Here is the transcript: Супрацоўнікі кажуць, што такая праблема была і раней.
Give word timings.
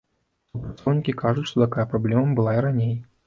Супрацоўнікі 0.51 1.13
кажуць, 1.19 1.45
што 1.51 1.61
такая 1.65 1.85
праблема 1.93 2.35
была 2.39 2.57
і 2.59 2.65
раней. 2.67 2.93